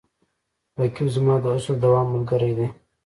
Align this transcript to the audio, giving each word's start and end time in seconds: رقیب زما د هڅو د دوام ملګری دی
رقیب 0.79 1.07
زما 1.15 1.35
د 1.43 1.45
هڅو 1.55 1.73
د 1.77 1.81
دوام 1.83 2.07
ملګری 2.13 2.51
دی 2.57 2.67